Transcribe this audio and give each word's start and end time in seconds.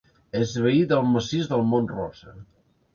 És 0.39 0.53
veí 0.67 0.81
del 0.93 1.05
massís 1.11 1.53
del 1.55 1.65
Mont 1.75 1.95
Rosa. 1.95 2.39